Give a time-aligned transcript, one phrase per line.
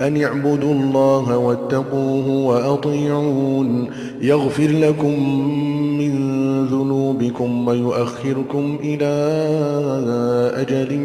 [0.00, 5.20] أن اعبدوا الله واتقوه وأطيعون يغفر لكم
[5.98, 6.14] من
[6.66, 9.12] ذنوبكم ويؤخركم إلى
[10.56, 10.98] أجل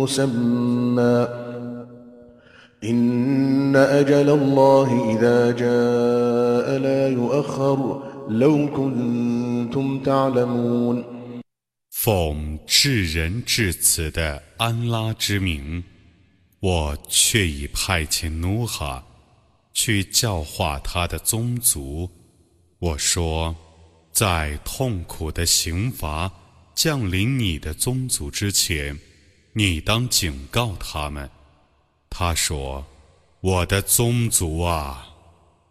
[0.00, 1.28] مسمى
[2.84, 11.04] إن أجل الله إذا جاء لا يؤخر لو كنتم تعلمون
[12.02, 15.84] 奉至仁至慈的安拉之名，
[16.59, 19.05] 我却已派遣努哈
[19.73, 22.09] 去教化他的宗族。
[22.79, 23.55] 我说，
[24.11, 26.31] 在痛苦的刑罚
[26.73, 28.99] 降临你的宗族之前，
[29.53, 31.29] 你当警告他们。
[32.09, 32.85] 他说
[33.41, 35.07] ：“我的宗族啊，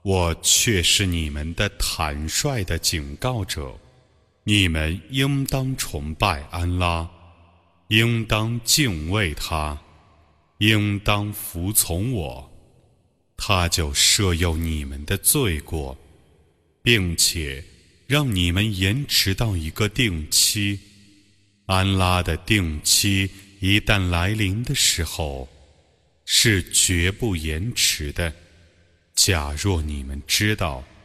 [0.03, 3.79] 我却是你们的坦率的警告者。”
[4.47, 7.09] 你们应当崇拜安拉，
[7.89, 9.81] 应当敬畏他，
[10.59, 12.53] 应当服从我，
[13.37, 15.97] 他就赦宥你们的罪过，
[16.83, 17.65] 并且
[18.07, 20.79] 让你们延迟到一个定期。
[21.67, 25.49] 安拉的定期一旦来临的时候，
[26.25, 28.33] 是绝不延迟的。
[29.15, 30.85] 假若你们知道。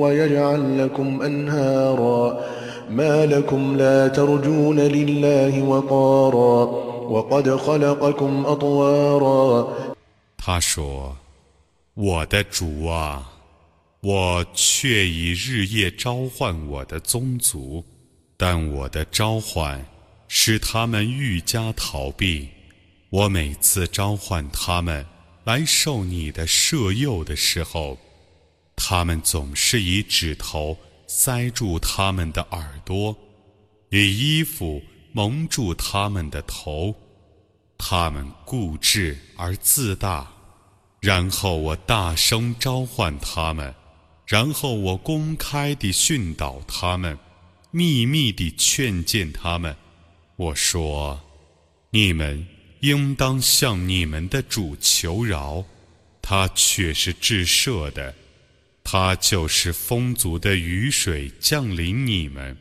[0.00, 2.40] ويجعل لكم أنهارا
[2.90, 6.64] ما لكم لا ترجون لله وقارا
[7.08, 9.68] وقد خلقكم أطوارا
[10.36, 13.30] 他说：“我的主啊，
[14.00, 17.84] 我却已日夜召唤我的宗族，
[18.36, 19.86] 但我的召唤
[20.26, 22.48] 使他们愈加逃避。
[23.10, 25.06] 我每次召唤他们
[25.44, 27.98] 来受你的赦宥的时候，
[28.77, 30.77] 他们总是以指头
[31.07, 33.13] 塞住他们的耳朵，
[33.89, 36.95] 以衣服蒙住他们的头。
[37.77, 40.31] 他们固执而自大。
[40.99, 43.73] 然后我大声召唤他们，
[44.25, 47.17] 然后我公开地训导他们，
[47.71, 49.75] 秘密地劝谏他们。
[50.35, 51.21] 我说：
[51.91, 52.47] 你们
[52.81, 55.63] 应当向你们的主求饶，
[56.21, 58.13] 他却是至赦的。
[58.89, 62.55] 他就是丰足的雨水降临你们，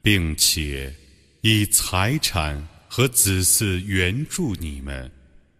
[0.00, 0.90] 并且
[1.42, 5.12] 以财产和子嗣援助你们，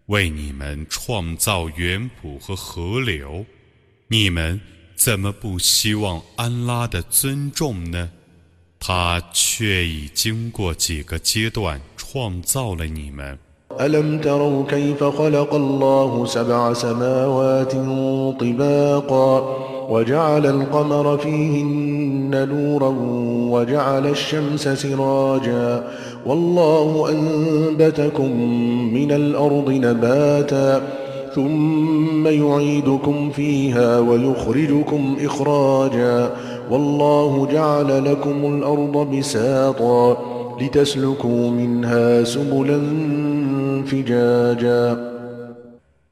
[0.06, 3.44] 为你们创造园圃和河流。
[4.08, 4.58] 你们
[4.94, 8.10] 怎么不希望安拉的尊重呢？
[8.78, 13.38] 他却已经过几个阶段创造了你们。
[13.80, 17.72] ألم تروا كيف خلق الله سبع سماوات
[18.40, 19.56] طباقا
[19.90, 22.94] وجعل القمر فيهن نورا
[23.50, 25.84] وجعل الشمس سراجا
[26.26, 28.30] والله أنبتكم
[28.94, 30.82] من الأرض نباتا
[31.34, 36.30] ثم يعيدكم فيها ويخرجكم إخراجا
[36.70, 40.16] والله جعل لكم الأرض بساطا
[40.60, 42.80] لتسلكوا منها سبلا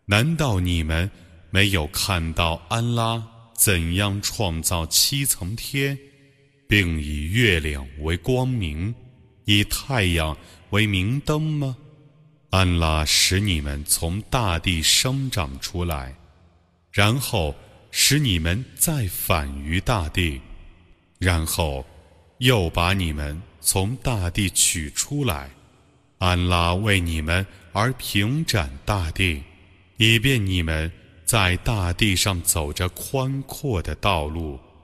[0.07, 1.11] 难道你们
[1.51, 3.23] 没有看到安拉
[3.55, 5.99] 怎样创造七层天，
[6.69, 8.95] 并以月亮为光明，
[9.45, 10.37] 以太阳
[10.71, 11.77] 为明灯吗？
[12.51, 16.15] 安拉使你们从大地生长出来，
[16.93, 17.55] 然后
[17.91, 20.41] 使你们再返于大地，
[21.19, 21.85] 然后
[22.39, 25.51] 又把你们从大地取出来。
[26.19, 29.43] 安拉为你们而平展大地，
[29.97, 30.91] 以便你们
[31.25, 34.59] 在大地上走着宽阔的道路。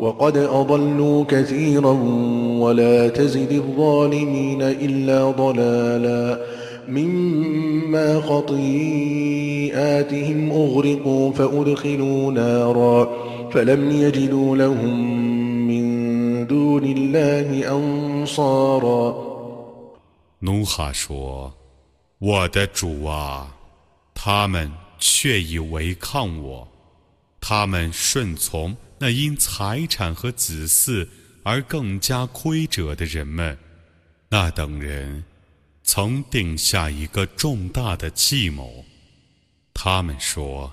[0.00, 1.92] وقد أضلوا كثيرا
[2.60, 6.40] ولا تزد الظالمين إلا ضلالا
[6.88, 9.70] مما خطيئاتهم
[10.50, 13.08] أغرقوا فأدخلوا نارا
[13.50, 15.16] فلم يجدوا لهم
[15.68, 19.26] من دون الله أنصارا
[20.40, 21.52] 努哈说：“
[22.18, 23.56] 我的主啊，
[24.14, 26.68] 他们却已违抗我，
[27.40, 31.07] 他们顺从。” 那因财产和子嗣
[31.41, 33.57] 而更加亏折的人们，
[34.29, 35.23] 那等人
[35.81, 38.85] 曾定下一个重大的计谋。
[39.73, 40.71] 他们说：“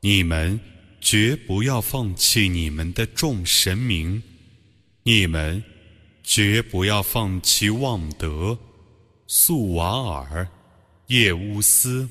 [0.00, 0.60] 你们
[1.00, 4.22] 绝不要放弃你们的众神明，
[5.02, 5.60] 你们
[6.22, 8.56] 绝不要放弃旺德、
[9.26, 10.46] 素瓦尔、
[11.08, 12.08] 叶乌斯、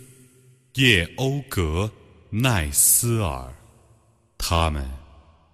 [0.74, 1.90] 叶欧格、
[2.30, 3.56] 奈斯尔。”
[4.38, 4.99] 他们。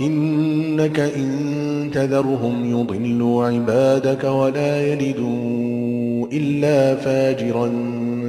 [0.00, 7.72] إنك إن تذرهم يضلوا عبادك ولا يلدوا إلا فاجرا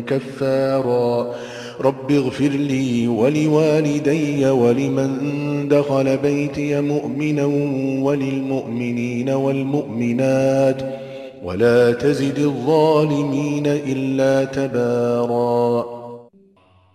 [0.08, 1.36] كفارا
[1.82, 7.46] رب اغفر لي ولوالدي ولمن دخل بيتي مؤمنا
[8.06, 10.82] وللمؤمنين والمؤمنات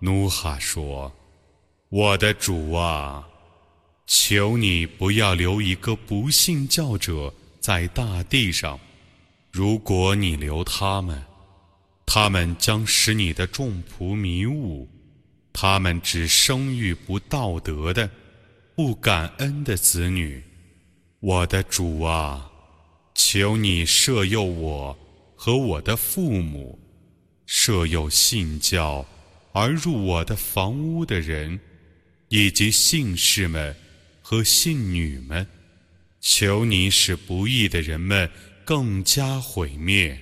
[0.00, 1.12] 努哈说：“
[1.88, 3.28] 我的主啊，
[4.07, 8.79] 求你不要留一个不信教者在大地上。
[9.51, 11.23] 如果你留他们，
[12.05, 14.89] 他们将使你的众仆迷雾。
[15.51, 18.09] 他们只生育不道德的、
[18.75, 20.43] 不感恩的子女。
[21.19, 22.51] 我的主啊！”
[23.17, 24.97] 求你赦佑我
[25.37, 26.77] 和我的父母，
[27.47, 29.05] 赦佑信教
[29.53, 31.57] 而入我的房屋的人，
[32.27, 33.73] 以及信士们
[34.27, 35.45] 和信女们。
[36.19, 38.27] 求你使不义的人们
[38.65, 40.19] 更加毁灭。